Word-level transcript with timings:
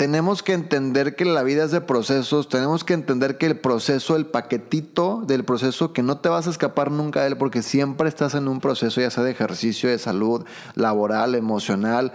tenemos 0.00 0.42
que 0.42 0.54
entender 0.54 1.14
que 1.14 1.26
la 1.26 1.42
vida 1.42 1.62
es 1.62 1.72
de 1.72 1.82
procesos, 1.82 2.48
tenemos 2.48 2.84
que 2.84 2.94
entender 2.94 3.36
que 3.36 3.44
el 3.44 3.58
proceso, 3.58 4.16
el 4.16 4.24
paquetito 4.24 5.20
del 5.26 5.44
proceso, 5.44 5.92
que 5.92 6.02
no 6.02 6.16
te 6.16 6.30
vas 6.30 6.46
a 6.46 6.50
escapar 6.50 6.90
nunca 6.90 7.20
de 7.20 7.26
él 7.26 7.36
porque 7.36 7.60
siempre 7.60 8.08
estás 8.08 8.34
en 8.34 8.48
un 8.48 8.60
proceso, 8.60 9.02
ya 9.02 9.10
sea 9.10 9.24
de 9.24 9.32
ejercicio, 9.32 9.90
de 9.90 9.98
salud, 9.98 10.46
laboral, 10.74 11.34
emocional, 11.34 12.14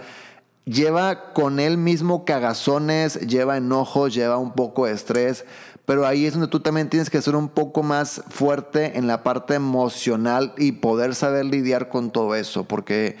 lleva 0.64 1.32
con 1.32 1.60
él 1.60 1.78
mismo 1.78 2.24
cagazones, 2.24 3.20
lleva 3.20 3.56
enojos, 3.56 4.12
lleva 4.12 4.36
un 4.36 4.50
poco 4.50 4.86
de 4.86 4.92
estrés, 4.92 5.44
pero 5.84 6.08
ahí 6.08 6.26
es 6.26 6.32
donde 6.32 6.48
tú 6.48 6.58
también 6.58 6.90
tienes 6.90 7.08
que 7.08 7.22
ser 7.22 7.36
un 7.36 7.48
poco 7.48 7.84
más 7.84 8.20
fuerte 8.30 8.98
en 8.98 9.06
la 9.06 9.22
parte 9.22 9.54
emocional 9.54 10.54
y 10.58 10.72
poder 10.72 11.14
saber 11.14 11.44
lidiar 11.44 11.88
con 11.88 12.10
todo 12.10 12.34
eso, 12.34 12.64
porque 12.64 13.16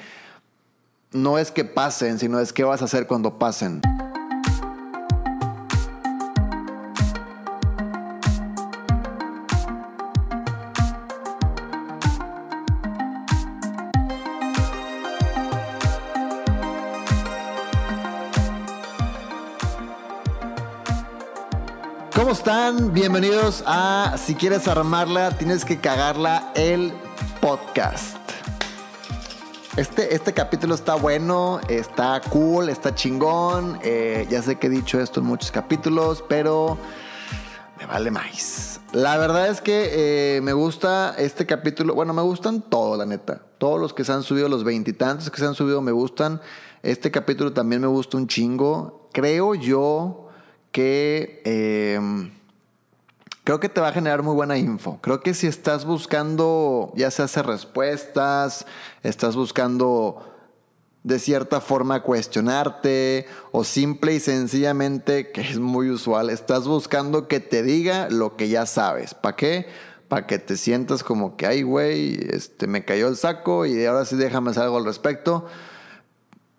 no 1.12 1.38
es 1.38 1.52
que 1.52 1.64
pasen, 1.64 2.18
sino 2.18 2.40
es 2.40 2.52
qué 2.52 2.64
vas 2.64 2.82
a 2.82 2.86
hacer 2.86 3.06
cuando 3.06 3.38
pasen. 3.38 3.80
Bienvenidos 22.92 23.64
a 23.66 24.14
Si 24.18 24.36
quieres 24.36 24.68
armarla, 24.68 25.36
tienes 25.36 25.64
que 25.64 25.80
cagarla 25.80 26.52
el 26.54 26.92
podcast. 27.40 28.18
Este, 29.76 30.14
este 30.14 30.32
capítulo 30.32 30.76
está 30.76 30.94
bueno, 30.94 31.58
está 31.68 32.20
cool, 32.30 32.68
está 32.68 32.94
chingón. 32.94 33.80
Eh, 33.82 34.28
ya 34.30 34.42
sé 34.42 34.60
que 34.60 34.68
he 34.68 34.70
dicho 34.70 35.00
esto 35.00 35.18
en 35.18 35.26
muchos 35.26 35.50
capítulos, 35.50 36.22
pero 36.28 36.78
me 37.80 37.86
vale 37.86 38.12
más. 38.12 38.80
La 38.92 39.16
verdad 39.16 39.48
es 39.48 39.60
que 39.60 40.36
eh, 40.36 40.40
me 40.40 40.52
gusta 40.52 41.16
este 41.18 41.46
capítulo. 41.46 41.96
Bueno, 41.96 42.12
me 42.12 42.22
gustan 42.22 42.62
todos, 42.62 42.96
la 42.96 43.06
neta. 43.06 43.42
Todos 43.58 43.80
los 43.80 43.92
que 43.92 44.04
se 44.04 44.12
han 44.12 44.22
subido, 44.22 44.48
los 44.48 44.62
veintitantos 44.62 45.32
que 45.32 45.38
se 45.38 45.46
han 45.46 45.54
subido, 45.54 45.82
me 45.82 45.90
gustan. 45.90 46.40
Este 46.84 47.10
capítulo 47.10 47.52
también 47.52 47.80
me 47.80 47.88
gusta 47.88 48.16
un 48.16 48.28
chingo. 48.28 49.08
Creo 49.12 49.56
yo 49.56 50.25
que 50.76 51.40
em, 51.46 52.30
creo 53.44 53.58
que 53.58 53.70
te 53.70 53.80
va 53.80 53.88
a 53.88 53.92
generar 53.92 54.22
muy 54.22 54.34
buena 54.34 54.58
info. 54.58 54.98
Creo 55.00 55.22
que 55.22 55.32
si 55.32 55.46
estás 55.46 55.86
buscando, 55.86 56.92
ya 56.94 57.10
se 57.10 57.22
hace 57.22 57.42
respuestas, 57.42 58.66
estás 59.02 59.36
buscando 59.36 60.22
de 61.02 61.18
cierta 61.18 61.62
forma 61.62 62.02
cuestionarte 62.02 63.26
o 63.52 63.64
simple 63.64 64.16
y 64.16 64.20
sencillamente, 64.20 65.30
que 65.30 65.40
es 65.40 65.58
muy 65.58 65.88
usual, 65.88 66.28
estás 66.28 66.68
buscando 66.68 67.26
que 67.26 67.40
te 67.40 67.62
diga 67.62 68.10
lo 68.10 68.36
que 68.36 68.50
ya 68.50 68.66
sabes. 68.66 69.14
¿Para 69.14 69.34
qué? 69.34 69.68
Para 70.08 70.26
que 70.26 70.38
te 70.38 70.58
sientas 70.58 71.02
como 71.02 71.38
que, 71.38 71.46
ay, 71.46 71.62
güey, 71.62 72.18
este, 72.28 72.66
me 72.66 72.84
cayó 72.84 73.08
el 73.08 73.16
saco 73.16 73.64
y 73.64 73.82
ahora 73.86 74.04
sí 74.04 74.16
déjame 74.16 74.50
hacer 74.50 74.64
algo 74.64 74.76
al 74.76 74.84
respecto. 74.84 75.46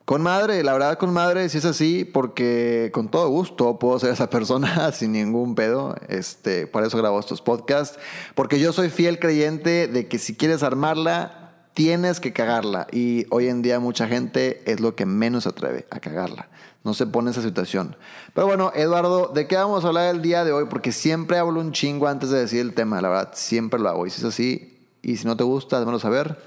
Con 0.08 0.22
madre, 0.22 0.63
la 0.63 0.72
verdad 0.72 0.97
con 0.97 1.11
madre 1.11 1.50
si 1.50 1.58
es 1.58 1.66
así, 1.66 2.05
porque 2.05 2.91
con 2.94 3.11
todo 3.11 3.27
gusto 3.27 3.77
puedo 3.77 4.00
ser 4.00 4.14
esa 4.14 4.30
persona 4.30 4.89
sin 4.94 5.11
ningún 5.11 5.53
pedo. 5.53 5.97
Este, 6.08 6.66
por 6.66 6.86
eso 6.86 6.97
grabo 6.97 7.19
estos 7.19 7.41
podcasts, 7.41 7.99
porque 8.33 8.58
yo 8.58 8.72
soy 8.72 8.89
fiel 8.89 9.19
creyente 9.19 9.89
de 9.89 10.08
que 10.08 10.17
si 10.17 10.38
quieres 10.38 10.64
armarla, 10.64 11.67
tienes 11.73 12.22
que 12.22 12.31
cagarla. 12.31 12.88
Y 12.89 13.25
hoy 13.31 13.49
en 13.49 13.61
día 13.61 13.81
mucha 13.81 14.08
gente 14.08 14.64
es 14.72 14.80
lo 14.80 14.95
que 14.95 15.05
menos 15.05 15.44
se 15.44 15.49
atreve 15.49 15.88
a 15.89 15.99
cagarla. 15.99 16.47
No 16.86 16.94
se 16.94 17.05
pone 17.05 17.31
esa 17.31 17.42
situación. 17.42 17.97
Pero 18.33 18.47
bueno, 18.47 18.71
Eduardo, 18.75 19.33
¿de 19.36 19.45
qué 19.45 19.58
vamos 19.58 19.83
a 19.83 19.89
hablar 19.89 20.16
el 20.16 20.21
día 20.21 20.45
de 20.45 20.53
hoy? 20.53 20.67
Porque 20.69 20.94
siempre 20.94 21.38
hablo 21.38 21.59
un 21.59 21.73
chingo 21.73 22.08
antes 22.08 22.30
de 22.30 22.39
decir 22.39 22.61
el 22.61 22.73
tema, 22.75 23.02
la 23.02 23.09
verdad, 23.09 23.31
siempre 23.33 23.77
lo 23.77 23.89
hago. 23.89 24.08
Y 24.08 24.11
si 24.11 24.21
es 24.21 24.23
así, 24.23 24.88
y 25.02 25.17
si 25.17 25.27
no 25.27 25.36
te 25.36 25.43
gusta, 25.43 25.81
démelo 25.81 25.99
saber 25.99 26.37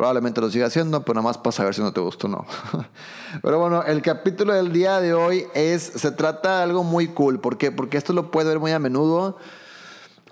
Probablemente 0.00 0.40
lo 0.40 0.50
siga 0.50 0.64
haciendo, 0.64 1.02
pero 1.02 1.16
nada 1.16 1.28
más 1.28 1.36
para 1.36 1.52
saber 1.52 1.74
si 1.74 1.82
no 1.82 1.92
te 1.92 2.00
gusta 2.00 2.26
o 2.26 2.30
no. 2.30 2.46
pero 3.42 3.58
bueno, 3.58 3.82
el 3.82 4.00
capítulo 4.00 4.54
del 4.54 4.72
día 4.72 4.98
de 4.98 5.12
hoy 5.12 5.46
es, 5.52 5.82
se 5.82 6.10
trata 6.10 6.56
de 6.56 6.62
algo 6.62 6.84
muy 6.84 7.08
cool. 7.08 7.38
¿Por 7.38 7.58
qué? 7.58 7.70
Porque 7.70 7.98
esto 7.98 8.14
lo 8.14 8.30
puede 8.30 8.48
ver 8.48 8.60
muy 8.60 8.72
a 8.72 8.78
menudo. 8.78 9.36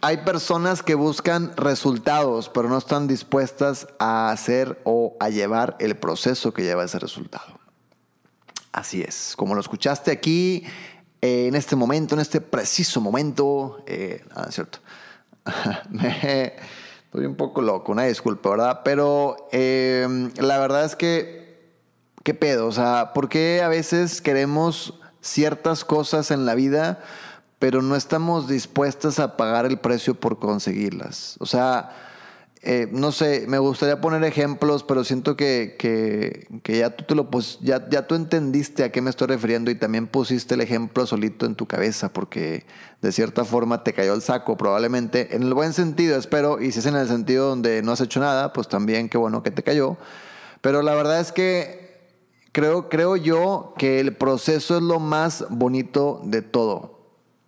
Hay 0.01 0.25
personas 0.25 0.83
que 0.83 0.95
buscan 0.95 1.55
resultados, 1.55 2.49
pero 2.49 2.71
no 2.71 2.79
están 2.79 3.09
dispuestas 3.09 3.89
a 3.99 4.31
hacer 4.31 4.81
o 4.84 5.19
a 5.21 5.29
llevar 5.29 5.77
el 5.81 5.99
proceso 5.99 6.55
que 6.55 6.62
lleva 6.62 6.85
ese 6.85 6.99
resultado. 6.99 7.61
Así 8.73 9.03
es, 9.03 9.35
como 9.37 9.55
lo 9.55 9.61
escuchaste 9.61 10.11
aquí, 10.11 10.65
eh, 11.21 11.47
en 11.47 11.55
este 11.55 11.77
momento, 11.77 12.15
en 12.15 12.23
este 12.23 12.41
preciso 12.41 13.03
momento, 13.03 13.83
eh, 13.87 14.25
ah, 14.35 14.47
es 14.49 14.55
cierto, 14.55 14.79
me, 15.91 16.55
Estoy 17.09 17.25
un 17.25 17.37
poco 17.37 17.63
loco, 17.63 17.91
una 17.91 18.03
disculpa, 18.03 18.51
¿verdad? 18.51 18.81
Pero 18.85 19.49
em, 19.51 20.31
la 20.37 20.59
verdad 20.59 20.85
es 20.85 20.95
que, 20.95 21.73
¿qué 22.23 22.35
pedo? 22.35 22.67
O 22.67 22.73
sea, 22.73 23.13
¿por 23.15 23.31
qué 23.31 23.63
a 23.63 23.69
veces 23.69 24.21
queremos 24.21 25.01
ciertas 25.23 25.87
cosas 25.87 26.31
en 26.31 26.45
la 26.45 26.55
vida, 26.55 27.01
pero 27.59 27.81
no 27.81 27.97
estamos 27.97 28.47
dispuestas 28.47 29.21
a 29.21 29.39
pagar 29.39 29.65
el 29.65 29.79
precio 29.79 30.17
por 30.17 30.39
conseguirlas? 30.39 31.37
O 31.41 31.47
sea, 31.47 32.08
eh, 32.63 32.89
no 32.91 33.13
sé, 33.13 33.45
me 33.47 33.59
gustaría 33.59 34.01
poner 34.01 34.25
ejemplos, 34.25 34.83
pero 34.83 35.05
siento 35.05 35.37
que, 35.37 36.47
ya 36.65 36.91
tú 36.91 37.15
lo 37.15 37.31
pues, 37.31 37.59
ya, 37.61 37.89
ya 37.89 38.07
tú 38.07 38.17
entendiste 38.17 38.83
a 38.83 38.91
qué 38.91 39.01
me 39.01 39.11
estoy 39.11 39.29
refiriendo 39.29 39.71
y 39.71 39.77
también 39.77 40.09
pusiste 40.09 40.55
el 40.55 40.61
ejemplo 40.61 41.07
solito 41.07 41.47
en 41.47 41.55
tu 41.55 41.67
cabeza, 41.67 42.13
porque 42.13 42.67
de 43.01 43.13
cierta 43.13 43.45
forma 43.45 43.85
te 43.85 43.93
cayó 43.93 44.13
el 44.13 44.23
saco, 44.23 44.57
probablemente, 44.57 45.37
en 45.37 45.45
el 45.45 45.55
buen 45.55 45.73
sentido, 45.73 46.19
espero, 46.19 46.61
y 46.61 46.73
si 46.73 46.81
es 46.81 46.87
en 46.87 46.97
el 46.97 47.07
sentido 47.07 47.49
donde 47.49 47.81
no 47.83 47.93
has 47.93 48.01
hecho 48.01 48.19
nada, 48.19 48.53
pues 48.53 48.69
también 48.69 49.09
qué 49.09 49.19
bueno 49.19 49.43
que 49.45 49.53
te 49.53 49.63
cayó. 49.63 49.97
Pero 50.61 50.83
la 50.83 50.95
verdad 50.95 51.21
es 51.21 51.31
que 51.31 51.97
creo, 52.51 52.89
creo 52.89 53.15
yo 53.15 53.75
que 53.79 54.01
el 54.01 54.17
proceso 54.17 54.77
es 54.77 54.83
lo 54.83 54.99
más 54.99 55.45
bonito 55.49 56.21
de 56.25 56.43
todo, 56.43 56.99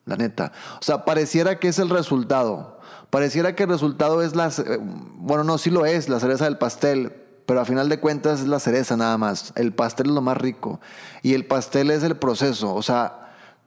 la 0.05 0.17
neta. 0.17 0.53
O 0.81 0.83
sea, 0.83 1.05
pareciera 1.05 1.59
que 1.59 1.67
es 1.67 1.81
el 1.81 1.91
resultado 1.91 2.80
Pareciera 3.11 3.55
que 3.55 3.65
el 3.65 3.69
resultado 3.69 4.23
es 4.23 4.37
la, 4.37 4.49
eh, 4.49 4.79
bueno, 4.81 5.45
no, 5.45 5.59
sí 5.59 5.71
lo 5.71 5.87
es, 5.87 6.09
la 6.09 6.21
cereza 6.21 6.45
del 6.45 6.59
pastel, 6.59 7.13
pero 7.47 7.61
a 7.61 7.65
final 7.65 7.89
de 7.89 7.99
cuentas 7.99 8.41
es 8.41 8.47
la 8.47 8.61
cereza 8.61 8.97
nada 8.97 9.19
más. 9.19 9.53
El 9.57 9.73
pastel 9.73 10.09
es 10.09 10.13
lo 10.13 10.21
más 10.21 10.37
rico 10.37 10.81
y 11.23 11.35
el 11.35 11.47
pastel 11.47 11.91
es 11.91 12.03
el 12.03 12.17
proceso, 12.17 12.75
o 12.75 12.83
sea, 12.83 13.20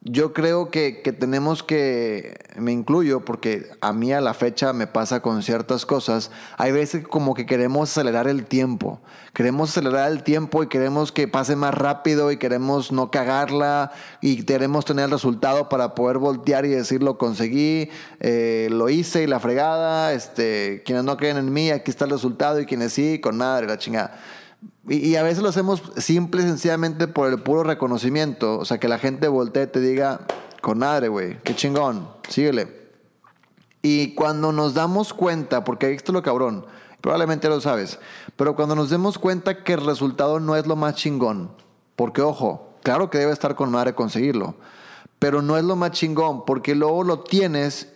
yo 0.05 0.33
creo 0.33 0.69
que, 0.69 0.91
tenemos 1.17 1.63
que, 1.63 2.37
me 2.57 2.73
incluyo, 2.73 3.23
porque 3.23 3.69
a 3.79 3.93
mí 3.93 4.11
a 4.11 4.19
la 4.19 4.33
fecha 4.33 4.73
me 4.73 4.85
pasa 4.85 5.21
con 5.21 5.41
ciertas 5.43 5.85
cosas, 5.85 6.29
hay 6.57 6.73
veces 6.73 7.07
como 7.07 7.33
que 7.33 7.45
queremos 7.45 7.89
acelerar 7.89 8.27
el 8.27 8.45
tiempo, 8.45 8.99
queremos 9.33 9.69
acelerar 9.69 10.11
el 10.11 10.23
tiempo 10.23 10.61
y 10.61 10.67
queremos 10.67 11.13
que 11.13 11.29
pase 11.29 11.55
más 11.55 11.73
rápido 11.73 12.31
y 12.33 12.37
queremos 12.37 12.91
no 12.91 13.11
cagarla 13.11 13.93
y 14.19 14.43
queremos 14.43 14.83
tener 14.83 15.05
el 15.05 15.11
resultado 15.11 15.69
para 15.69 15.95
poder 15.95 16.17
voltear 16.17 16.65
y 16.65 16.69
decir 16.69 17.01
lo 17.01 17.17
conseguí, 17.17 17.89
eh, 18.19 18.67
lo 18.71 18.89
hice 18.89 19.23
y 19.23 19.27
la 19.27 19.39
fregada, 19.39 20.11
este, 20.11 20.83
quienes 20.85 21.05
no 21.05 21.15
creen 21.15 21.37
en 21.37 21.53
mí, 21.53 21.71
aquí 21.71 21.91
está 21.91 22.03
el 22.03 22.11
resultado 22.11 22.59
y 22.59 22.65
quienes 22.65 22.91
sí, 22.91 23.19
con 23.19 23.37
madre, 23.37 23.67
la 23.67 23.77
chingada. 23.77 24.19
Y, 24.87 25.15
a 25.15 25.23
veces 25.23 25.41
lo 25.41 25.49
hacemos 25.49 25.81
simple 25.97 26.43
y 26.43 26.45
sencillamente 26.45 27.07
por 27.07 27.29
el 27.29 27.41
puro 27.41 27.63
reconocimiento. 27.63 28.59
O 28.59 28.65
sea, 28.65 28.79
que 28.79 28.89
la 28.89 28.99
gente 28.99 29.27
voltee 29.27 29.63
y 29.63 29.67
te 29.67 29.79
diga, 29.79 30.21
con 30.61 30.79
madre, 30.79 31.07
güey, 31.07 31.37
qué 31.43 31.55
chingón, 31.55 32.07
síguele. 32.29 32.83
Y 33.81 34.15
cuando 34.15 34.51
nos 34.51 34.73
damos 34.73 35.13
cuenta, 35.13 35.63
porque 35.63 35.91
esto 35.91 36.11
es 36.11 36.13
lo 36.13 36.23
cabrón, 36.23 36.65
probablemente 37.01 37.49
lo 37.49 37.59
sabes, 37.59 37.99
pero 38.37 38.55
cuando 38.55 38.75
nos 38.75 38.89
demos 38.89 39.17
cuenta 39.17 39.63
que 39.65 39.73
el 39.73 39.85
resultado 39.85 40.39
no 40.39 40.55
es 40.55 40.65
lo 40.65 40.77
más 40.77 40.95
chingón, 40.95 41.51
porque 41.97 42.21
ojo, 42.21 42.75
claro 42.81 43.09
que 43.09 43.17
debe 43.17 43.33
estar 43.33 43.55
con 43.55 43.71
madre 43.71 43.93
conseguirlo, 43.93 44.55
pero 45.19 45.41
no 45.41 45.57
es 45.57 45.65
lo 45.65 45.75
más 45.75 45.91
chingón, 45.91 46.45
porque 46.45 46.75
luego 46.75 47.03
lo 47.03 47.19
tienes 47.19 47.89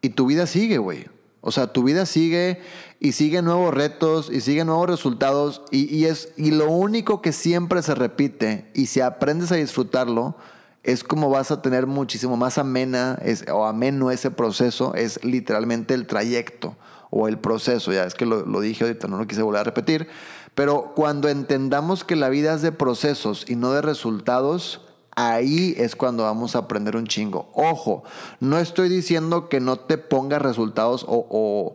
y 0.00 0.10
tu 0.10 0.24
vida 0.24 0.46
sigue, 0.46 0.78
güey. 0.78 1.06
O 1.44 1.50
sea, 1.50 1.72
tu 1.72 1.82
vida 1.82 2.06
sigue 2.06 2.60
y 3.00 3.12
sigue 3.12 3.42
nuevos 3.42 3.74
retos 3.74 4.30
y 4.32 4.40
sigue 4.40 4.64
nuevos 4.64 4.88
resultados 4.88 5.62
y, 5.72 6.04
es, 6.04 6.32
y 6.36 6.52
lo 6.52 6.70
único 6.70 7.20
que 7.20 7.32
siempre 7.32 7.82
se 7.82 7.96
repite 7.96 8.70
y 8.74 8.86
si 8.86 9.00
aprendes 9.00 9.50
a 9.50 9.56
disfrutarlo 9.56 10.36
es 10.84 11.02
como 11.02 11.30
vas 11.30 11.50
a 11.50 11.60
tener 11.60 11.88
muchísimo 11.88 12.36
más 12.36 12.58
amena 12.58 13.18
es, 13.24 13.44
o 13.52 13.66
ameno 13.66 14.12
ese 14.12 14.30
proceso, 14.30 14.94
es 14.94 15.22
literalmente 15.24 15.94
el 15.94 16.06
trayecto 16.06 16.76
o 17.10 17.26
el 17.26 17.38
proceso, 17.38 17.92
ya 17.92 18.04
es 18.04 18.14
que 18.14 18.24
lo, 18.24 18.46
lo 18.46 18.60
dije 18.60 18.84
ahorita, 18.84 19.08
no 19.08 19.18
lo 19.18 19.26
quise 19.26 19.42
volver 19.42 19.62
a 19.62 19.64
repetir, 19.64 20.06
pero 20.54 20.92
cuando 20.94 21.28
entendamos 21.28 22.04
que 22.04 22.14
la 22.14 22.28
vida 22.28 22.54
es 22.54 22.62
de 22.62 22.70
procesos 22.70 23.46
y 23.48 23.56
no 23.56 23.72
de 23.72 23.82
resultados, 23.82 24.80
Ahí 25.14 25.74
es 25.76 25.94
cuando 25.94 26.22
vamos 26.22 26.56
a 26.56 26.60
aprender 26.60 26.96
un 26.96 27.06
chingo. 27.06 27.50
Ojo, 27.52 28.02
no 28.40 28.58
estoy 28.58 28.88
diciendo 28.88 29.48
que 29.48 29.60
no 29.60 29.78
te 29.78 29.98
pongas 29.98 30.40
resultados 30.40 31.04
o, 31.06 31.74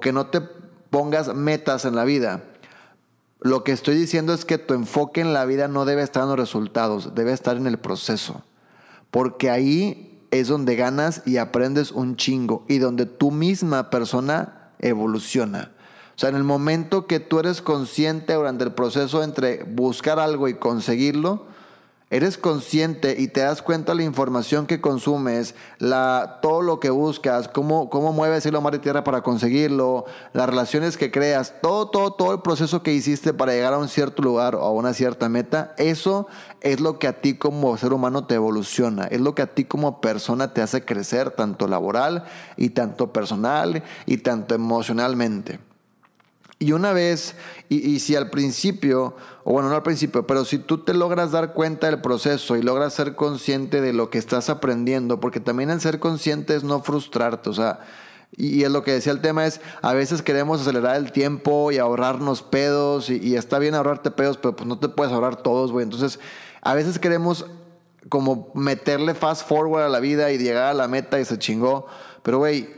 que 0.00 0.12
no 0.12 0.28
te 0.28 0.40
pongas 0.90 1.34
metas 1.34 1.84
en 1.84 1.94
la 1.94 2.04
vida. 2.04 2.44
Lo 3.40 3.62
que 3.62 3.72
estoy 3.72 3.94
diciendo 3.94 4.32
es 4.32 4.44
que 4.44 4.58
tu 4.58 4.74
enfoque 4.74 5.20
en 5.20 5.34
la 5.34 5.44
vida 5.44 5.68
no 5.68 5.84
debe 5.84 6.02
estar 6.02 6.22
en 6.22 6.30
los 6.30 6.38
resultados, 6.38 7.14
debe 7.14 7.32
estar 7.32 7.56
en 7.56 7.66
el 7.66 7.78
proceso. 7.78 8.42
porque 9.10 9.48
ahí 9.48 10.04
es 10.30 10.48
donde 10.48 10.76
ganas 10.76 11.22
y 11.24 11.38
aprendes 11.38 11.90
un 11.90 12.16
chingo 12.16 12.64
y 12.68 12.78
donde 12.78 13.06
tu 13.06 13.30
misma 13.30 13.88
persona 13.88 14.72
evoluciona. 14.78 15.72
O 16.14 16.18
sea, 16.18 16.28
en 16.28 16.36
el 16.36 16.44
momento 16.44 17.06
que 17.06 17.20
tú 17.20 17.38
eres 17.38 17.62
consciente 17.62 18.34
durante 18.34 18.64
el 18.64 18.72
proceso 18.72 19.22
entre 19.22 19.62
buscar 19.62 20.18
algo 20.18 20.48
y 20.48 20.54
conseguirlo, 20.54 21.46
eres 22.10 22.38
consciente 22.38 23.16
y 23.18 23.28
te 23.28 23.40
das 23.40 23.60
cuenta 23.60 23.92
de 23.92 23.98
la 23.98 24.04
información 24.04 24.66
que 24.66 24.80
consumes, 24.80 25.54
la, 25.78 26.38
todo 26.40 26.62
lo 26.62 26.80
que 26.80 26.90
buscas, 26.90 27.48
cómo, 27.48 27.90
cómo 27.90 28.12
mueves 28.12 28.42
cielo, 28.42 28.60
mar 28.60 28.74
y 28.74 28.78
tierra 28.78 29.04
para 29.04 29.22
conseguirlo, 29.22 30.06
las 30.32 30.48
relaciones 30.48 30.96
que 30.96 31.10
creas, 31.10 31.54
todo, 31.60 31.90
todo, 31.90 32.12
todo 32.12 32.32
el 32.32 32.40
proceso 32.40 32.82
que 32.82 32.94
hiciste 32.94 33.34
para 33.34 33.52
llegar 33.52 33.74
a 33.74 33.78
un 33.78 33.88
cierto 33.88 34.22
lugar 34.22 34.54
o 34.54 34.62
a 34.62 34.72
una 34.72 34.94
cierta 34.94 35.28
meta, 35.28 35.74
eso 35.76 36.28
es 36.60 36.80
lo 36.80 36.98
que 36.98 37.08
a 37.08 37.20
ti 37.20 37.34
como 37.34 37.76
ser 37.76 37.92
humano 37.92 38.26
te 38.26 38.36
evoluciona, 38.36 39.04
es 39.04 39.20
lo 39.20 39.34
que 39.34 39.42
a 39.42 39.54
ti 39.54 39.64
como 39.64 40.00
persona 40.00 40.54
te 40.54 40.62
hace 40.62 40.84
crecer, 40.84 41.30
tanto 41.30 41.68
laboral 41.68 42.24
y 42.56 42.70
tanto 42.70 43.12
personal 43.12 43.82
y 44.06 44.18
tanto 44.18 44.54
emocionalmente. 44.54 45.67
Y 46.60 46.72
una 46.72 46.92
vez, 46.92 47.36
y, 47.68 48.00
si 48.00 48.16
al 48.16 48.30
principio, 48.30 49.14
o 49.44 49.52
bueno, 49.52 49.68
no 49.68 49.76
al 49.76 49.84
principio, 49.84 50.26
pero 50.26 50.44
si 50.44 50.58
tú 50.58 50.78
te 50.78 50.92
logras 50.92 51.30
dar 51.30 51.52
cuenta 51.52 51.88
del 51.88 52.00
proceso 52.00 52.56
y 52.56 52.62
logras 52.62 52.94
ser 52.94 53.14
consciente 53.14 53.80
de 53.80 53.92
lo 53.92 54.10
que 54.10 54.18
estás 54.18 54.50
aprendiendo, 54.50 55.20
porque 55.20 55.38
también 55.38 55.70
el 55.70 55.80
ser 55.80 56.00
consciente 56.00 56.56
es 56.56 56.64
no 56.64 56.82
frustrarte, 56.82 57.48
o 57.48 57.52
sea, 57.52 57.78
y, 58.36 58.64
es 58.64 58.72
lo 58.72 58.82
que 58.82 58.90
decía 58.90 59.12
el 59.12 59.20
tema 59.20 59.46
es, 59.46 59.60
a 59.82 59.94
veces 59.94 60.20
queremos 60.20 60.60
acelerar 60.60 60.96
el 60.96 61.12
tiempo 61.12 61.70
y 61.70 61.78
ahorrarnos 61.78 62.42
pedos, 62.42 63.08
y, 63.08 63.18
y 63.18 63.36
está 63.36 63.60
bien 63.60 63.76
ahorrarte 63.76 64.10
pedos, 64.10 64.36
pero 64.36 64.56
pues 64.56 64.66
no 64.66 64.80
te 64.80 64.88
puedes 64.88 65.12
ahorrar 65.12 65.36
todos, 65.36 65.70
güey. 65.70 65.84
Entonces, 65.84 66.18
a 66.62 66.74
veces 66.74 66.98
queremos 66.98 67.46
como 68.08 68.50
meterle 68.54 69.14
fast 69.14 69.46
forward 69.46 69.84
a 69.84 69.88
la 69.88 70.00
vida 70.00 70.32
y 70.32 70.38
llegar 70.38 70.64
a 70.64 70.74
la 70.74 70.88
meta 70.88 71.20
y 71.20 71.24
se 71.24 71.38
chingó, 71.38 71.86
pero 72.24 72.38
güey, 72.38 72.77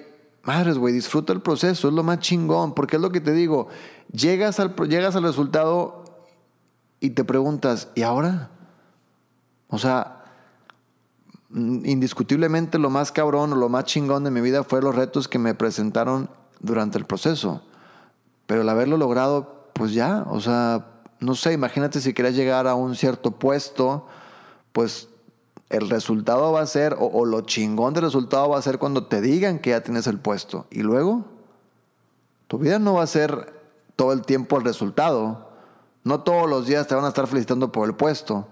Madres, 0.51 0.79
güey, 0.79 0.93
disfruta 0.93 1.33
el 1.33 1.41
proceso, 1.41 1.87
es 1.87 1.95
lo 1.95 2.03
más 2.03 2.19
chingón, 2.19 2.75
porque 2.75 2.97
es 2.97 3.03
lo 3.03 3.13
que 3.13 3.21
te 3.21 3.33
digo, 3.33 3.69
llegas 4.11 4.59
al, 4.59 4.75
llegas 4.89 5.15
al 5.15 5.23
resultado 5.23 6.03
y 6.99 7.11
te 7.11 7.23
preguntas, 7.23 7.87
¿y 7.95 8.03
ahora? 8.03 8.51
O 9.69 9.79
sea, 9.79 10.25
indiscutiblemente 11.55 12.81
lo 12.81 12.91
más 12.91 13.13
cabrón 13.13 13.53
o 13.53 13.57
lo 13.57 13.69
más 13.69 13.85
chingón 13.85 14.25
de 14.25 14.33
mi 14.33 14.41
vida 14.41 14.65
fue 14.65 14.83
los 14.83 14.97
retos 14.97 15.29
que 15.29 15.39
me 15.39 15.55
presentaron 15.55 16.29
durante 16.59 16.99
el 16.99 17.05
proceso. 17.05 17.63
Pero 18.47 18.63
el 18.63 18.69
haberlo 18.71 18.97
logrado, 18.97 19.71
pues 19.73 19.93
ya, 19.93 20.25
o 20.29 20.41
sea, 20.41 20.87
no 21.21 21.37
sé, 21.37 21.53
imagínate 21.53 22.01
si 22.01 22.13
querías 22.13 22.35
llegar 22.35 22.67
a 22.67 22.75
un 22.75 22.97
cierto 22.97 23.39
puesto, 23.39 24.09
pues 24.73 25.09
el 25.71 25.89
resultado 25.89 26.53
va 26.53 26.63
a 26.63 26.67
ser, 26.67 26.97
o, 26.99 27.25
lo 27.25 27.43
chingón 27.43 27.95
del 27.95 28.03
resultado 28.03 28.49
va 28.51 28.59
a 28.59 28.63
ser 28.63 28.79
cuando 28.79 29.07
te 29.07 29.21
digan 29.21 29.61
que 29.61 29.71
ya 29.71 29.83
tienes 29.83 30.09
el 30.09 30.19
puesto. 30.19 30.67
Y 30.69 30.83
luego, 30.83 31.25
tu 32.49 32.59
vida 32.59 32.81
no 32.81 32.95
va 32.95 33.05
a 33.05 33.07
ser 33.07 33.55
todo 33.95 34.13
el 34.13 34.23
tiempo 34.23 34.59
el 34.59 34.65
resultado. 34.65 35.49
No 36.03 36.21
todos 36.21 36.51
los 36.51 36.67
días 36.67 36.89
te 36.89 36.97
van 36.97 37.05
a 37.05 37.09
estar 37.09 37.29
felicitando 37.29 37.71
por 37.71 37.89
el 37.89 37.95
puesto. 37.95 38.49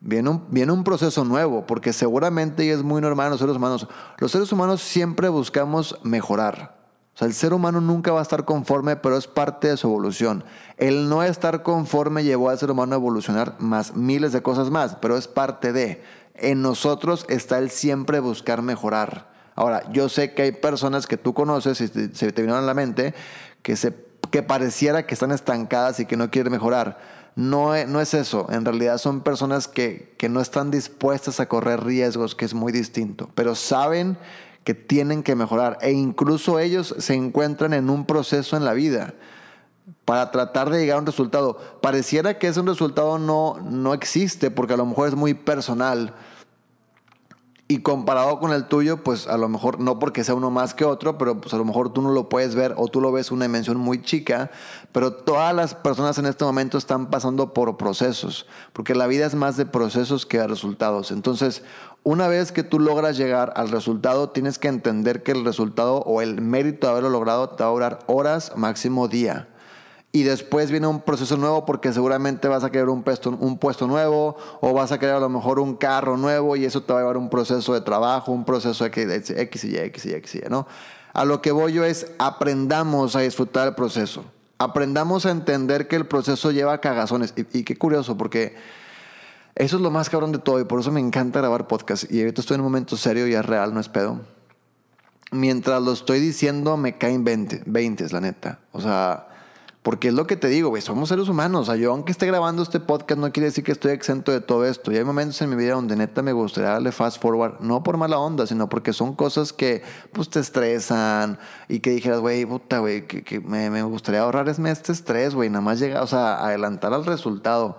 Viene 0.00 0.30
un, 0.30 0.44
viene 0.50 0.70
un 0.70 0.84
proceso 0.84 1.24
nuevo, 1.24 1.66
porque 1.66 1.92
seguramente, 1.92 2.64
y 2.64 2.68
es 2.68 2.84
muy 2.84 3.02
normal 3.02 3.26
en 3.26 3.30
los 3.32 3.40
seres 3.40 3.56
humanos, 3.56 3.88
los 4.18 4.30
seres 4.30 4.52
humanos 4.52 4.80
siempre 4.80 5.28
buscamos 5.28 5.98
mejorar. 6.04 6.77
O 7.18 7.22
sea, 7.22 7.26
el 7.26 7.34
ser 7.34 7.52
humano 7.52 7.80
nunca 7.80 8.12
va 8.12 8.20
a 8.20 8.22
estar 8.22 8.44
conforme, 8.44 8.94
pero 8.94 9.16
es 9.16 9.26
parte 9.26 9.66
de 9.66 9.76
su 9.76 9.88
evolución. 9.88 10.44
El 10.76 11.08
no 11.08 11.24
estar 11.24 11.64
conforme 11.64 12.22
llevó 12.22 12.48
al 12.48 12.60
ser 12.60 12.70
humano 12.70 12.94
a 12.94 12.98
evolucionar 12.98 13.56
más 13.58 13.96
miles 13.96 14.30
de 14.30 14.40
cosas 14.40 14.70
más, 14.70 14.94
pero 15.00 15.16
es 15.16 15.26
parte 15.26 15.72
de. 15.72 16.00
En 16.36 16.62
nosotros 16.62 17.26
está 17.28 17.58
el 17.58 17.70
siempre 17.70 18.20
buscar 18.20 18.62
mejorar. 18.62 19.32
Ahora, 19.56 19.82
yo 19.90 20.08
sé 20.08 20.32
que 20.32 20.42
hay 20.42 20.52
personas 20.52 21.08
que 21.08 21.16
tú 21.16 21.34
conoces 21.34 21.80
y 21.80 21.88
se 21.88 22.30
te 22.30 22.42
vinieron 22.42 22.62
a 22.62 22.66
la 22.66 22.74
mente 22.74 23.16
que, 23.62 23.74
se, 23.74 23.96
que 24.30 24.44
pareciera 24.44 25.04
que 25.04 25.14
están 25.14 25.32
estancadas 25.32 25.98
y 25.98 26.06
que 26.06 26.16
no 26.16 26.30
quieren 26.30 26.52
mejorar. 26.52 27.00
No, 27.34 27.72
no 27.86 28.00
es 28.00 28.14
eso. 28.14 28.46
En 28.50 28.64
realidad 28.64 28.98
son 28.98 29.22
personas 29.22 29.66
que, 29.66 30.14
que 30.18 30.28
no 30.28 30.40
están 30.40 30.70
dispuestas 30.70 31.40
a 31.40 31.48
correr 31.48 31.82
riesgos, 31.82 32.36
que 32.36 32.44
es 32.44 32.54
muy 32.54 32.70
distinto, 32.70 33.28
pero 33.34 33.56
saben 33.56 34.18
que 34.68 34.74
tienen 34.74 35.22
que 35.22 35.34
mejorar 35.34 35.78
e 35.80 35.92
incluso 35.92 36.58
ellos 36.58 36.94
se 36.98 37.14
encuentran 37.14 37.72
en 37.72 37.88
un 37.88 38.04
proceso 38.04 38.54
en 38.54 38.66
la 38.66 38.74
vida 38.74 39.14
para 40.04 40.30
tratar 40.30 40.68
de 40.68 40.78
llegar 40.78 40.98
a 40.98 41.00
un 41.00 41.06
resultado. 41.06 41.56
Pareciera 41.80 42.38
que 42.38 42.48
ese 42.48 42.60
resultado 42.60 43.18
no, 43.18 43.58
no 43.62 43.94
existe 43.94 44.50
porque 44.50 44.74
a 44.74 44.76
lo 44.76 44.84
mejor 44.84 45.08
es 45.08 45.14
muy 45.14 45.32
personal 45.32 46.12
y 47.70 47.82
comparado 47.82 48.40
con 48.40 48.54
el 48.54 48.64
tuyo, 48.64 49.04
pues 49.04 49.26
a 49.26 49.36
lo 49.36 49.46
mejor 49.50 49.78
no 49.78 49.98
porque 49.98 50.24
sea 50.24 50.34
uno 50.34 50.50
más 50.50 50.72
que 50.72 50.86
otro, 50.86 51.18
pero 51.18 51.38
pues 51.38 51.52
a 51.52 51.58
lo 51.58 51.66
mejor 51.66 51.92
tú 51.92 52.00
no 52.00 52.12
lo 52.12 52.30
puedes 52.30 52.54
ver 52.54 52.74
o 52.78 52.88
tú 52.88 53.02
lo 53.02 53.12
ves 53.12 53.30
una 53.30 53.44
dimensión 53.44 53.76
muy 53.76 54.00
chica, 54.00 54.50
pero 54.90 55.12
todas 55.12 55.54
las 55.54 55.74
personas 55.74 56.16
en 56.16 56.24
este 56.24 56.46
momento 56.46 56.78
están 56.78 57.10
pasando 57.10 57.52
por 57.52 57.76
procesos, 57.76 58.46
porque 58.72 58.94
la 58.94 59.06
vida 59.06 59.26
es 59.26 59.34
más 59.34 59.58
de 59.58 59.66
procesos 59.66 60.24
que 60.24 60.38
de 60.38 60.46
resultados. 60.46 61.10
Entonces, 61.10 61.62
una 62.04 62.26
vez 62.26 62.52
que 62.52 62.62
tú 62.62 62.80
logras 62.80 63.18
llegar 63.18 63.52
al 63.54 63.68
resultado, 63.68 64.30
tienes 64.30 64.58
que 64.58 64.68
entender 64.68 65.22
que 65.22 65.32
el 65.32 65.44
resultado 65.44 65.98
o 65.98 66.22
el 66.22 66.40
mérito 66.40 66.86
de 66.86 66.92
haberlo 66.92 67.10
logrado 67.10 67.50
te 67.50 67.64
va 67.64 67.68
a 67.68 67.72
durar 67.72 67.98
horas, 68.06 68.52
máximo 68.56 69.08
día 69.08 69.46
y 70.10 70.22
después 70.22 70.70
viene 70.70 70.86
un 70.86 71.02
proceso 71.02 71.36
nuevo 71.36 71.66
porque 71.66 71.92
seguramente 71.92 72.48
vas 72.48 72.64
a 72.64 72.70
querer 72.70 72.88
un 72.88 73.02
puesto, 73.02 73.30
un 73.30 73.58
puesto 73.58 73.86
nuevo 73.86 74.36
o 74.60 74.72
vas 74.72 74.90
a 74.90 74.98
querer 74.98 75.16
a 75.16 75.20
lo 75.20 75.28
mejor 75.28 75.58
un 75.58 75.76
carro 75.76 76.16
nuevo 76.16 76.56
y 76.56 76.64
eso 76.64 76.82
te 76.82 76.92
va 76.92 77.00
a 77.00 77.02
llevar 77.02 77.18
un 77.18 77.28
proceso 77.28 77.74
de 77.74 77.82
trabajo, 77.82 78.32
un 78.32 78.44
proceso 78.44 78.84
de 78.84 78.90
X 78.90 79.64
y 79.64 79.76
X 79.76 80.04
y 80.06 80.12
X 80.14 80.34
y 80.34 80.40
¿no? 80.48 80.66
A 81.12 81.24
lo 81.24 81.42
que 81.42 81.52
voy 81.52 81.74
yo 81.74 81.84
es 81.84 82.12
aprendamos 82.18 83.16
a 83.16 83.20
disfrutar 83.20 83.68
el 83.68 83.74
proceso. 83.74 84.24
Aprendamos 84.58 85.26
a 85.26 85.30
entender 85.30 85.88
que 85.88 85.96
el 85.96 86.06
proceso 86.06 86.50
lleva 86.52 86.80
cagazones. 86.80 87.34
Y, 87.36 87.58
y 87.58 87.64
qué 87.64 87.76
curioso, 87.76 88.16
porque 88.16 88.56
eso 89.54 89.76
es 89.76 89.82
lo 89.82 89.90
más 89.90 90.08
cabrón 90.08 90.32
de 90.32 90.38
todo 90.38 90.60
y 90.60 90.64
por 90.64 90.80
eso 90.80 90.90
me 90.90 91.00
encanta 91.00 91.40
grabar 91.40 91.66
podcast. 91.66 92.10
Y 92.10 92.20
ahorita 92.20 92.40
estoy 92.40 92.54
en 92.54 92.60
un 92.60 92.66
momento 92.66 92.96
serio 92.96 93.26
y 93.26 93.34
es 93.34 93.44
real, 93.44 93.74
no 93.74 93.80
es 93.80 93.88
pedo. 93.88 94.20
Mientras 95.30 95.82
lo 95.82 95.92
estoy 95.92 96.20
diciendo, 96.20 96.76
me 96.76 96.96
caen 96.96 97.24
20, 97.24 97.64
20, 97.66 98.08
la 98.10 98.20
neta. 98.20 98.60
O 98.72 98.80
sea, 98.80 99.28
porque 99.88 100.08
es 100.08 100.12
lo 100.12 100.26
que 100.26 100.36
te 100.36 100.48
digo, 100.48 100.68
güey, 100.68 100.82
somos 100.82 101.08
seres 101.08 101.30
humanos. 101.30 101.62
O 101.62 101.64
sea, 101.64 101.76
yo 101.76 101.92
aunque 101.92 102.12
esté 102.12 102.26
grabando 102.26 102.62
este 102.62 102.78
podcast 102.78 103.18
no 103.18 103.32
quiere 103.32 103.46
decir 103.46 103.64
que 103.64 103.72
estoy 103.72 103.92
exento 103.92 104.30
de 104.32 104.42
todo 104.42 104.66
esto. 104.66 104.92
Y 104.92 104.98
hay 104.98 105.04
momentos 105.04 105.40
en 105.40 105.48
mi 105.48 105.56
vida 105.56 105.72
donde 105.72 105.96
neta 105.96 106.20
me 106.20 106.34
gustaría 106.34 106.72
darle 106.72 106.92
fast 106.92 107.22
forward, 107.22 107.60
no 107.60 107.82
por 107.82 107.96
mala 107.96 108.18
onda, 108.18 108.46
sino 108.46 108.68
porque 108.68 108.92
son 108.92 109.14
cosas 109.14 109.54
que 109.54 109.82
pues 110.12 110.28
te 110.28 110.40
estresan 110.40 111.38
y 111.70 111.80
que 111.80 111.88
dijeras, 111.88 112.20
güey, 112.20 112.44
puta, 112.44 112.80
güey, 112.80 113.06
que, 113.06 113.40
me, 113.40 113.70
me, 113.70 113.82
gustaría 113.82 114.20
ahorrarme 114.20 114.70
este 114.70 114.92
estrés, 114.92 115.34
güey, 115.34 115.48
nada 115.48 115.62
más 115.62 115.80
llegar, 115.80 116.02
o 116.02 116.06
sea, 116.06 116.44
adelantar 116.44 116.92
al 116.92 117.06
resultado 117.06 117.78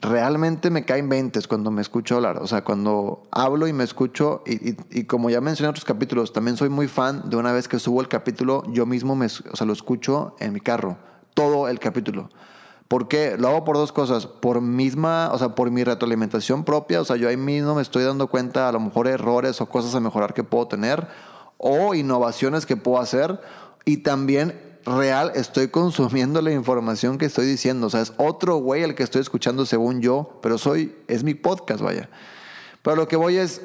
realmente 0.00 0.70
me 0.70 0.84
caen 0.84 1.08
veintes 1.08 1.46
cuando 1.46 1.70
me 1.70 1.82
escucho 1.82 2.16
hablar. 2.16 2.38
O 2.38 2.46
sea, 2.46 2.64
cuando 2.64 3.22
hablo 3.30 3.66
y 3.66 3.72
me 3.72 3.84
escucho, 3.84 4.42
y, 4.46 5.04
como 5.04 5.30
ya 5.30 5.40
mencioné 5.40 5.66
en 5.66 5.70
otros 5.70 5.84
capítulos, 5.84 6.32
también 6.32 6.56
soy 6.56 6.68
muy 6.68 6.88
fan 6.88 7.28
de 7.28 7.36
una 7.36 7.52
vez 7.52 7.68
que 7.68 7.78
subo 7.78 8.00
el 8.00 8.08
capítulo, 8.08 8.62
yo 8.68 8.86
mismo 8.86 9.16
me, 9.16 9.26
o 9.26 9.56
sea, 9.56 9.66
lo 9.66 9.72
escucho 9.72 10.34
en 10.40 10.52
mi 10.52 10.60
carro, 10.60 10.96
todo 11.34 11.68
el 11.68 11.78
capítulo. 11.78 12.28
¿Por 12.88 13.06
qué? 13.06 13.36
Lo 13.38 13.46
hago 13.46 13.64
por 13.64 13.76
dos 13.76 13.92
cosas. 13.92 14.26
Por 14.26 14.60
misma, 14.60 15.30
o 15.32 15.38
sea, 15.38 15.54
por 15.54 15.70
mi 15.70 15.84
retroalimentación 15.84 16.64
propia. 16.64 17.00
O 17.00 17.04
sea, 17.04 17.14
yo 17.14 17.28
ahí 17.28 17.36
mismo 17.36 17.76
me 17.76 17.82
estoy 17.82 18.02
dando 18.02 18.26
cuenta 18.26 18.68
a 18.68 18.72
lo 18.72 18.80
mejor 18.80 19.06
errores 19.06 19.60
o 19.60 19.66
cosas 19.66 19.94
a 19.94 20.00
mejorar 20.00 20.34
que 20.34 20.42
puedo 20.42 20.66
tener. 20.66 21.06
O 21.56 21.94
innovaciones 21.94 22.66
que 22.66 22.76
puedo 22.76 22.98
hacer. 22.98 23.40
Y 23.84 23.98
también 23.98 24.69
real 24.86 25.32
estoy 25.34 25.68
consumiendo 25.68 26.40
la 26.42 26.52
información 26.52 27.18
que 27.18 27.26
estoy 27.26 27.46
diciendo. 27.46 27.86
O 27.86 27.90
sea, 27.90 28.00
es 28.00 28.12
otro 28.16 28.56
güey 28.56 28.82
el 28.82 28.94
que 28.94 29.02
estoy 29.02 29.20
escuchando 29.20 29.66
según 29.66 30.00
yo, 30.00 30.38
pero 30.42 30.58
soy, 30.58 30.94
es 31.08 31.24
mi 31.24 31.34
podcast, 31.34 31.82
vaya. 31.82 32.08
Pero 32.82 32.96
lo 32.96 33.08
que 33.08 33.16
voy 33.16 33.36
es, 33.36 33.60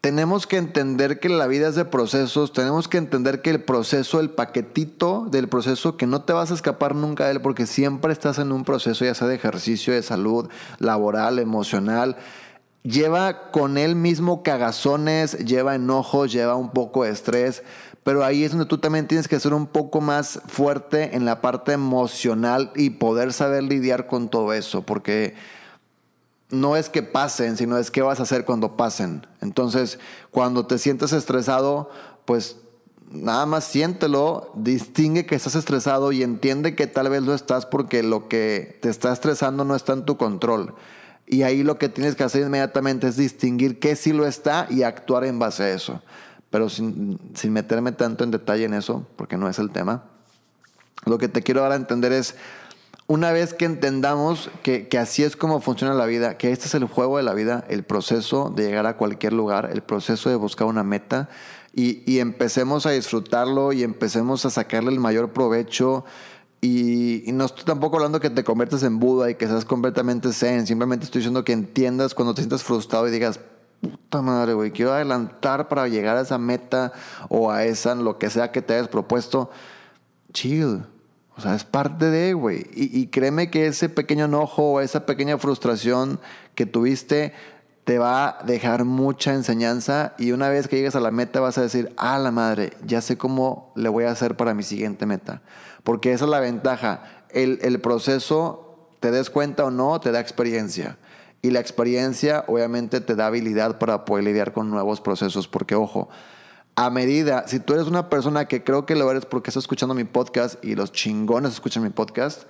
tenemos 0.00 0.46
que 0.46 0.56
entender 0.56 1.18
que 1.18 1.28
la 1.28 1.46
vida 1.46 1.68
es 1.68 1.74
de 1.74 1.84
procesos, 1.84 2.52
tenemos 2.52 2.86
que 2.86 2.98
entender 2.98 3.42
que 3.42 3.50
el 3.50 3.62
proceso, 3.62 4.20
el 4.20 4.30
paquetito 4.30 5.26
del 5.28 5.48
proceso, 5.48 5.96
que 5.96 6.06
no 6.06 6.22
te 6.22 6.32
vas 6.32 6.50
a 6.50 6.54
escapar 6.54 6.94
nunca 6.94 7.24
de 7.24 7.32
él 7.32 7.40
porque 7.40 7.66
siempre 7.66 8.12
estás 8.12 8.38
en 8.38 8.52
un 8.52 8.64
proceso, 8.64 9.04
ya 9.04 9.14
sea 9.14 9.26
de 9.26 9.34
ejercicio, 9.34 9.92
de 9.92 10.02
salud, 10.02 10.48
laboral, 10.78 11.40
emocional. 11.40 12.16
Lleva 12.84 13.50
con 13.50 13.76
él 13.76 13.96
mismo 13.96 14.44
cagazones, 14.44 15.36
lleva 15.44 15.74
enojos, 15.74 16.32
lleva 16.32 16.54
un 16.54 16.70
poco 16.70 17.02
de 17.02 17.10
estrés, 17.10 17.64
pero 18.08 18.24
ahí 18.24 18.42
es 18.42 18.52
donde 18.52 18.64
tú 18.64 18.78
también 18.78 19.06
tienes 19.06 19.28
que 19.28 19.38
ser 19.38 19.52
un 19.52 19.66
poco 19.66 20.00
más 20.00 20.40
fuerte 20.46 21.14
en 21.14 21.26
la 21.26 21.42
parte 21.42 21.72
emocional 21.72 22.72
y 22.74 22.88
poder 22.88 23.34
saber 23.34 23.64
lidiar 23.64 24.06
con 24.06 24.30
todo 24.30 24.54
eso, 24.54 24.80
porque 24.80 25.34
no 26.48 26.78
es 26.78 26.88
que 26.88 27.02
pasen, 27.02 27.58
sino 27.58 27.76
es 27.76 27.90
qué 27.90 28.00
vas 28.00 28.18
a 28.18 28.22
hacer 28.22 28.46
cuando 28.46 28.78
pasen. 28.78 29.26
Entonces, 29.42 29.98
cuando 30.30 30.64
te 30.64 30.78
sientes 30.78 31.12
estresado, 31.12 31.90
pues 32.24 32.56
nada 33.10 33.44
más 33.44 33.64
siéntelo, 33.64 34.52
distingue 34.54 35.26
que 35.26 35.34
estás 35.34 35.54
estresado 35.54 36.10
y 36.10 36.22
entiende 36.22 36.74
que 36.74 36.86
tal 36.86 37.10
vez 37.10 37.24
lo 37.24 37.34
estás 37.34 37.66
porque 37.66 38.02
lo 38.02 38.26
que 38.26 38.78
te 38.80 38.88
está 38.88 39.12
estresando 39.12 39.66
no 39.66 39.76
está 39.76 39.92
en 39.92 40.06
tu 40.06 40.16
control. 40.16 40.74
Y 41.26 41.42
ahí 41.42 41.62
lo 41.62 41.76
que 41.76 41.90
tienes 41.90 42.16
que 42.16 42.24
hacer 42.24 42.46
inmediatamente 42.46 43.06
es 43.06 43.18
distinguir 43.18 43.78
qué 43.78 43.96
sí 43.96 44.14
lo 44.14 44.26
está 44.26 44.66
y 44.70 44.82
actuar 44.82 45.26
en 45.26 45.38
base 45.38 45.64
a 45.64 45.74
eso. 45.74 46.00
Pero 46.50 46.68
sin, 46.68 47.18
sin 47.34 47.52
meterme 47.52 47.92
tanto 47.92 48.24
en 48.24 48.30
detalle 48.30 48.64
en 48.64 48.74
eso, 48.74 49.06
porque 49.16 49.36
no 49.36 49.48
es 49.48 49.58
el 49.58 49.70
tema. 49.70 50.04
Lo 51.04 51.18
que 51.18 51.28
te 51.28 51.42
quiero 51.42 51.60
dar 51.60 51.72
a 51.72 51.76
entender 51.76 52.12
es, 52.12 52.34
una 53.06 53.32
vez 53.32 53.54
que 53.54 53.64
entendamos 53.64 54.50
que, 54.62 54.88
que, 54.88 54.98
así 54.98 55.22
es 55.22 55.34
como 55.36 55.60
funciona 55.60 55.94
la 55.94 56.06
vida, 56.06 56.36
que 56.36 56.52
este 56.52 56.66
es 56.66 56.74
el 56.74 56.84
juego 56.84 57.16
de 57.16 57.22
la 57.22 57.32
vida, 57.32 57.64
el 57.68 57.82
proceso 57.82 58.52
de 58.54 58.66
llegar 58.66 58.86
a 58.86 58.96
cualquier 58.96 59.32
lugar, 59.32 59.70
el 59.72 59.82
proceso 59.82 60.28
de 60.28 60.36
buscar 60.36 60.66
una 60.66 60.84
meta, 60.84 61.28
y, 61.74 62.02
y 62.10 62.18
empecemos 62.18 62.86
a 62.86 62.90
disfrutarlo 62.90 63.72
y 63.72 63.82
empecemos 63.82 64.44
a 64.44 64.50
sacarle 64.50 64.90
el 64.90 65.00
mayor 65.00 65.32
provecho. 65.32 66.04
Y, 66.60 67.28
y, 67.28 67.32
no 67.32 67.44
estoy 67.44 67.64
tampoco 67.64 67.96
hablando 67.96 68.20
que 68.20 68.30
te 68.30 68.42
conviertas 68.42 68.82
en 68.82 68.98
Buda 68.98 69.30
y 69.30 69.36
que 69.36 69.46
seas 69.46 69.64
completamente 69.64 70.32
zen, 70.32 70.66
simplemente 70.66 71.04
estoy 71.04 71.20
diciendo 71.20 71.44
que 71.44 71.52
entiendas 71.52 72.14
cuando 72.14 72.34
te 72.34 72.42
sientas 72.42 72.64
frustrado 72.64 73.06
y 73.06 73.12
digas, 73.12 73.38
puta 74.08 74.22
madre, 74.22 74.54
güey, 74.54 74.70
quiero 74.70 74.92
adelantar 74.92 75.68
para 75.68 75.86
llegar 75.86 76.16
a 76.16 76.22
esa 76.22 76.38
meta 76.38 76.92
o 77.28 77.50
a 77.50 77.64
esa, 77.64 77.94
lo 77.94 78.18
que 78.18 78.30
sea 78.30 78.50
que 78.52 78.62
te 78.62 78.74
hayas 78.74 78.88
propuesto, 78.88 79.50
chill 80.32 80.82
o 81.38 81.40
sea, 81.40 81.54
es 81.54 81.62
parte 81.62 82.06
de, 82.06 82.34
güey. 82.34 82.66
Y, 82.74 82.98
y, 82.98 83.06
créeme 83.06 83.48
que 83.48 83.68
ese 83.68 83.88
pequeño 83.88 84.24
enojo 84.24 84.72
o 84.72 84.80
esa 84.80 85.06
pequeña 85.06 85.38
frustración 85.38 86.18
que 86.56 86.66
tuviste 86.66 87.32
te 87.84 87.98
va 88.00 88.40
a 88.40 88.42
dejar 88.44 88.84
mucha 88.84 89.32
enseñanza 89.32 90.14
y 90.18 90.32
una 90.32 90.48
vez 90.48 90.66
que 90.66 90.76
llegues 90.76 90.96
a 90.96 91.00
la 91.00 91.12
meta 91.12 91.38
vas 91.38 91.56
a 91.56 91.62
decir, 91.62 91.94
ah, 91.96 92.18
la 92.18 92.32
madre, 92.32 92.72
ya 92.84 93.00
sé 93.00 93.16
cómo 93.16 93.72
le 93.76 93.88
voy 93.88 94.04
a 94.04 94.10
hacer 94.10 94.36
para 94.36 94.52
mi 94.52 94.64
siguiente 94.64 95.06
meta. 95.06 95.40
Porque 95.84 96.12
esa 96.12 96.24
es 96.24 96.30
la 96.30 96.40
ventaja. 96.40 97.04
El, 97.30 97.60
el 97.62 97.80
proceso, 97.80 98.88
te 98.98 99.12
des 99.12 99.30
cuenta 99.30 99.64
o 99.64 99.70
no, 99.70 100.00
te 100.00 100.10
da 100.10 100.18
experiencia. 100.18 100.98
Y 101.40 101.50
la 101.50 101.60
experiencia 101.60 102.44
obviamente 102.48 103.00
te 103.00 103.14
da 103.14 103.26
habilidad 103.26 103.78
para 103.78 104.04
poder 104.04 104.24
lidiar 104.24 104.52
con 104.52 104.70
nuevos 104.70 105.00
procesos. 105.00 105.46
Porque, 105.46 105.74
ojo, 105.74 106.08
a 106.74 106.90
medida, 106.90 107.46
si 107.46 107.60
tú 107.60 107.74
eres 107.74 107.86
una 107.86 108.08
persona 108.08 108.46
que 108.46 108.62
creo 108.64 108.86
que 108.86 108.94
lo 108.94 109.10
eres 109.10 109.26
porque 109.26 109.50
estás 109.50 109.64
escuchando 109.64 109.94
mi 109.94 110.04
podcast 110.04 110.64
y 110.64 110.74
los 110.74 110.92
chingones 110.92 111.52
escuchan 111.52 111.82
mi 111.82 111.90
podcast, 111.90 112.44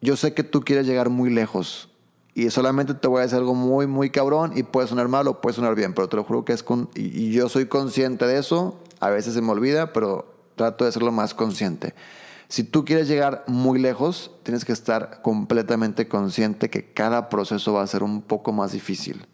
yo 0.00 0.16
sé 0.16 0.34
que 0.34 0.42
tú 0.42 0.60
quieres 0.60 0.86
llegar 0.86 1.10
muy 1.10 1.30
lejos. 1.30 1.88
Y 2.34 2.50
solamente 2.50 2.94
te 2.94 3.08
voy 3.08 3.20
a 3.20 3.22
decir 3.22 3.38
algo 3.38 3.54
muy, 3.54 3.86
muy 3.86 4.10
cabrón 4.10 4.52
y 4.54 4.62
puede 4.62 4.86
sonar 4.86 5.08
mal 5.08 5.26
o 5.26 5.40
puede 5.40 5.56
sonar 5.56 5.74
bien, 5.74 5.94
pero 5.94 6.08
te 6.08 6.16
lo 6.16 6.24
juro 6.24 6.44
que 6.44 6.52
es 6.52 6.62
con... 6.62 6.90
Y, 6.94 7.30
yo 7.32 7.48
soy 7.48 7.66
consciente 7.66 8.26
de 8.26 8.38
eso, 8.38 8.78
a 9.00 9.08
veces 9.08 9.32
se 9.32 9.40
me 9.40 9.52
olvida, 9.52 9.92
pero 9.94 10.35
trato 10.56 10.84
de 10.84 11.00
lo 11.00 11.12
más 11.12 11.34
consciente. 11.34 11.94
Si 12.48 12.64
tú 12.64 12.84
quieres 12.84 13.08
llegar 13.08 13.44
muy 13.46 13.78
lejos, 13.78 14.30
tienes 14.42 14.64
que 14.64 14.72
estar 14.72 15.20
completamente 15.22 16.08
consciente 16.08 16.70
que 16.70 16.92
cada 16.92 17.28
proceso 17.28 17.72
va 17.72 17.82
a 17.82 17.86
ser 17.86 18.02
un 18.02 18.22
poco 18.22 18.52
más 18.52 18.72
difícil. 18.72 19.26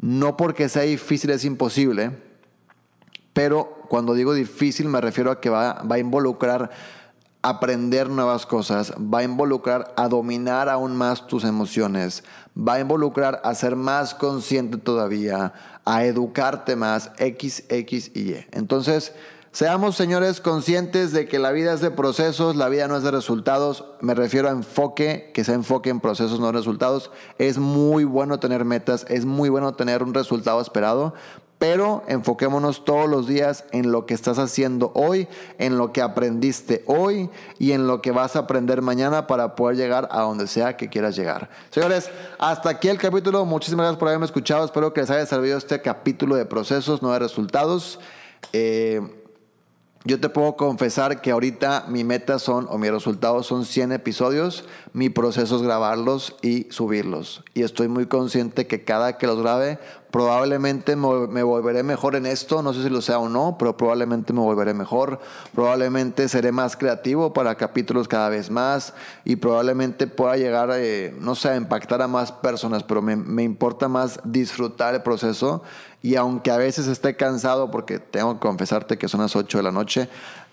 No 0.00 0.36
porque 0.36 0.68
sea 0.68 0.82
difícil 0.82 1.30
es 1.30 1.44
imposible, 1.44 2.10
pero 3.32 3.82
cuando 3.88 4.14
digo 4.14 4.34
difícil 4.34 4.88
me 4.88 5.00
refiero 5.00 5.30
a 5.30 5.40
que 5.40 5.50
va, 5.50 5.82
va 5.82 5.96
a 5.96 6.00
involucrar 6.00 6.70
aprender 7.44 8.08
nuevas 8.08 8.46
cosas, 8.46 8.92
va 8.92 9.18
a 9.18 9.22
involucrar 9.22 9.92
a 9.98 10.08
dominar 10.08 10.70
aún 10.70 10.96
más 10.96 11.26
tus 11.26 11.44
emociones, 11.44 12.24
va 12.56 12.74
a 12.74 12.80
involucrar 12.80 13.42
a 13.44 13.54
ser 13.54 13.76
más 13.76 14.14
consciente 14.14 14.78
todavía, 14.78 15.52
a 15.84 16.04
educarte 16.06 16.74
más, 16.74 17.12
X, 17.18 17.64
X 17.68 18.10
y 18.14 18.30
Y. 18.30 18.46
Entonces, 18.52 19.12
seamos 19.54 19.94
señores 19.94 20.40
conscientes 20.40 21.12
de 21.12 21.28
que 21.28 21.38
la 21.38 21.52
vida 21.52 21.72
es 21.72 21.80
de 21.80 21.92
procesos, 21.92 22.56
la 22.56 22.68
vida 22.68 22.88
no 22.88 22.96
es 22.96 23.04
de 23.04 23.12
resultados, 23.12 23.84
me 24.00 24.12
refiero 24.12 24.48
a 24.48 24.50
enfoque, 24.50 25.30
que 25.32 25.44
se 25.44 25.52
enfoque 25.52 25.90
en 25.90 26.00
procesos, 26.00 26.40
no 26.40 26.48
en 26.48 26.54
resultados. 26.54 27.12
Es 27.38 27.58
muy 27.58 28.02
bueno 28.02 28.40
tener 28.40 28.64
metas, 28.64 29.06
es 29.08 29.24
muy 29.24 29.48
bueno 29.48 29.74
tener 29.74 30.02
un 30.02 30.12
resultado 30.12 30.60
esperado, 30.60 31.14
pero 31.60 32.02
enfoquémonos 32.08 32.84
todos 32.84 33.08
los 33.08 33.28
días 33.28 33.64
en 33.70 33.92
lo 33.92 34.06
que 34.06 34.14
estás 34.14 34.40
haciendo 34.40 34.90
hoy, 34.96 35.28
en 35.58 35.78
lo 35.78 35.92
que 35.92 36.02
aprendiste 36.02 36.82
hoy 36.88 37.30
y 37.56 37.70
en 37.72 37.86
lo 37.86 38.02
que 38.02 38.10
vas 38.10 38.34
a 38.34 38.40
aprender 38.40 38.82
mañana 38.82 39.28
para 39.28 39.54
poder 39.54 39.76
llegar 39.76 40.08
a 40.10 40.22
donde 40.22 40.48
sea 40.48 40.76
que 40.76 40.88
quieras 40.88 41.14
llegar. 41.14 41.48
Señores, 41.70 42.10
hasta 42.40 42.70
aquí 42.70 42.88
el 42.88 42.98
capítulo. 42.98 43.44
Muchísimas 43.44 43.84
gracias 43.84 44.00
por 44.00 44.08
haberme 44.08 44.26
escuchado. 44.26 44.64
Espero 44.64 44.92
que 44.92 45.02
les 45.02 45.10
haya 45.10 45.26
servido 45.26 45.56
este 45.56 45.80
capítulo 45.80 46.34
de 46.34 46.44
procesos, 46.44 47.02
no 47.02 47.12
de 47.12 47.20
resultados. 47.20 48.00
Eh, 48.52 49.00
yo 50.06 50.20
te 50.20 50.28
puedo 50.28 50.54
confesar 50.56 51.22
que 51.22 51.30
ahorita 51.30 51.86
mi 51.88 52.04
meta 52.04 52.38
son, 52.38 52.66
o 52.68 52.76
mis 52.76 52.90
resultados 52.90 53.46
son 53.46 53.64
100 53.64 53.92
episodios, 53.92 54.64
mi 54.92 55.08
proceso 55.08 55.56
es 55.56 55.62
grabarlos 55.62 56.36
y 56.42 56.66
subirlos. 56.70 57.42
Y 57.54 57.62
estoy 57.62 57.88
muy 57.88 58.04
consciente 58.04 58.66
que 58.66 58.84
cada 58.84 59.16
que 59.16 59.26
los 59.26 59.40
grabe 59.40 59.78
Probablemente 60.14 60.94
me 60.94 61.42
volveré 61.42 61.82
mejor 61.82 62.14
en 62.14 62.24
esto, 62.26 62.62
no 62.62 62.72
sé 62.72 62.84
si 62.84 62.88
lo 62.88 63.02
sea 63.02 63.18
o 63.18 63.28
no, 63.28 63.56
pero 63.58 63.76
probablemente 63.76 64.32
me 64.32 64.38
volveré 64.38 64.72
mejor. 64.72 65.18
Probablemente 65.52 66.28
seré 66.28 66.52
más 66.52 66.76
creativo 66.76 67.32
para 67.32 67.56
capítulos 67.56 68.06
cada 68.06 68.28
vez 68.28 68.48
más 68.48 68.94
y 69.24 69.34
probablemente 69.34 70.06
pueda 70.06 70.36
llegar, 70.36 70.70
eh, 70.72 71.12
no 71.18 71.34
sé, 71.34 71.48
a 71.48 71.56
impactar 71.56 72.00
a 72.00 72.06
más 72.06 72.30
personas, 72.30 72.84
pero 72.84 73.02
me, 73.02 73.16
me 73.16 73.42
importa 73.42 73.88
más 73.88 74.20
disfrutar 74.22 74.94
el 74.94 75.02
proceso 75.02 75.64
y 76.00 76.14
aunque 76.14 76.52
a 76.52 76.58
veces 76.58 76.86
esté 76.86 77.16
cansado, 77.16 77.72
porque 77.72 77.98
tengo 77.98 78.34
que 78.34 78.38
confesarte 78.46 78.96
que 78.96 79.08
son 79.08 79.20
las 79.20 79.34
8 79.34 79.58
de 79.58 79.64
la 79.64 79.72
noche, 79.72 80.08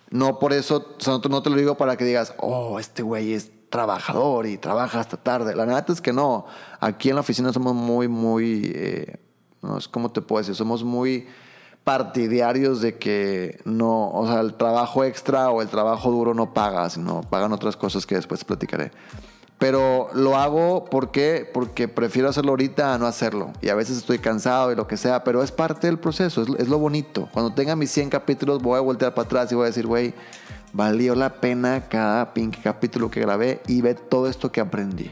no 0.10 0.40
por 0.40 0.54
eso, 0.54 0.96
no 1.08 1.44
te 1.44 1.50
lo 1.52 1.56
digo 1.56 1.78
para 1.78 1.98
que 1.98 2.06
digas, 2.06 2.34
oh, 2.38 2.80
este 2.80 3.04
güey 3.04 3.36
es 3.36 3.52
trabajador 3.70 4.48
y 4.48 4.58
trabaja 4.58 5.00
hasta 5.00 5.18
tarde. 5.18 5.56
La 5.56 5.68
neta 5.68 5.94
es 5.94 6.02
que 6.02 6.14
no. 6.14 6.48
Aquí 6.80 7.10
en 7.10 7.16
la 7.16 7.22
oficina 7.22 7.54
somos 7.54 7.76
muy, 7.76 8.08
muy... 8.08 8.72
Eh, 8.74 9.18
¿no? 9.62 9.78
Es 9.78 9.88
como 9.88 10.12
te 10.12 10.22
puedo 10.22 10.40
decir, 10.40 10.56
somos 10.56 10.84
muy 10.84 11.28
partidarios 11.84 12.82
de 12.82 12.98
que 12.98 13.60
no, 13.66 14.10
o 14.12 14.28
sea, 14.28 14.42
el 14.42 14.54
trabajo 14.54 15.04
extra 15.04 15.50
o 15.50 15.62
el 15.62 15.68
trabajo 15.68 16.12
duro 16.12 16.34
no 16.34 16.54
paga, 16.54 16.90
sino 16.90 17.22
pagan 17.22 17.54
otras 17.54 17.76
cosas 17.76 18.06
que 18.06 18.16
después 18.16 18.44
platicaré. 18.44 18.92
Pero 19.58 20.10
lo 20.14 20.38
hago 20.38 20.86
porque, 20.86 21.48
porque 21.54 21.88
prefiero 21.88 22.30
hacerlo 22.30 22.52
ahorita 22.52 22.96
a 22.96 22.98
no 22.98 23.06
hacerlo. 23.06 23.52
Y 23.62 23.70
a 23.70 23.76
veces 23.76 23.98
estoy 23.98 24.18
cansado 24.18 24.72
y 24.72 24.76
lo 24.76 24.88
que 24.88 24.98
sea, 24.98 25.24
pero 25.24 25.44
es 25.44 25.52
parte 25.52 25.86
del 25.86 26.00
proceso, 26.00 26.42
es, 26.42 26.50
es 26.58 26.68
lo 26.68 26.80
bonito. 26.80 27.30
Cuando 27.32 27.54
tenga 27.54 27.76
mis 27.76 27.92
100 27.92 28.10
capítulos 28.10 28.62
voy 28.62 28.78
a 28.78 28.82
voltear 28.82 29.14
para 29.14 29.28
atrás 29.28 29.52
y 29.52 29.56
voy 29.56 29.66
a 29.66 29.68
decir, 29.68 29.86
güey, 29.86 30.16
valió 30.74 31.14
la 31.16 31.42
pena 31.42 31.88
cada 31.90 32.34
pink 32.34 32.58
capítulo 32.64 33.12
que 33.12 33.20
grabé 33.20 33.62
y 33.68 33.82
ve 33.82 33.94
todo 33.94 34.28
esto 34.28 34.52
que 34.52 34.62
aprendí. 34.62 35.12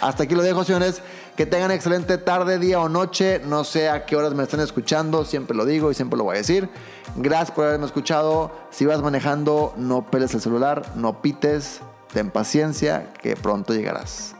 Hasta 0.00 0.24
aquí 0.24 0.34
lo 0.34 0.42
dejo, 0.42 0.64
señores. 0.64 1.02
Que 1.36 1.44
tengan 1.44 1.70
excelente 1.70 2.16
tarde, 2.18 2.58
día 2.58 2.80
o 2.80 2.88
noche. 2.88 3.40
No 3.44 3.64
sé 3.64 3.88
a 3.88 4.06
qué 4.06 4.16
horas 4.16 4.34
me 4.34 4.42
están 4.42 4.60
escuchando. 4.60 5.24
Siempre 5.24 5.56
lo 5.56 5.64
digo 5.64 5.90
y 5.90 5.94
siempre 5.94 6.16
lo 6.16 6.24
voy 6.24 6.36
a 6.36 6.38
decir. 6.38 6.68
Gracias 7.16 7.50
por 7.50 7.66
haberme 7.66 7.86
escuchado. 7.86 8.50
Si 8.70 8.86
vas 8.86 9.02
manejando, 9.02 9.74
no 9.76 10.06
peles 10.06 10.34
el 10.34 10.40
celular, 10.40 10.82
no 10.94 11.20
pites. 11.20 11.80
Ten 12.12 12.30
paciencia, 12.30 13.12
que 13.20 13.36
pronto 13.36 13.74
llegarás. 13.74 14.34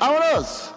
¡Vámonos! 0.00 0.71